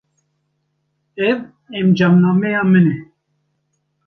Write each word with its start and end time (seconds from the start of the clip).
Ev 1.27 1.37
encamnameya 1.79 2.61
min 2.71 2.87
e. 2.93 2.95